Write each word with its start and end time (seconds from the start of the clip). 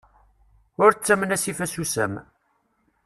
Ur 0.83 0.91
ttamen 0.93 1.35
asif 1.35 1.59
asusam. 1.65 2.13